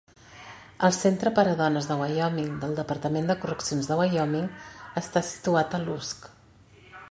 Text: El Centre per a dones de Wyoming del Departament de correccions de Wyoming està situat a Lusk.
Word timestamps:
El 0.87 0.93
Centre 0.99 1.31
per 1.39 1.43
a 1.49 1.51
dones 1.59 1.89
de 1.89 1.97
Wyoming 1.99 2.49
del 2.63 2.73
Departament 2.81 3.29
de 3.33 3.37
correccions 3.45 3.91
de 3.91 3.99
Wyoming 4.01 4.49
està 5.05 5.27
situat 5.31 5.79
a 5.81 5.85
Lusk. 5.87 6.29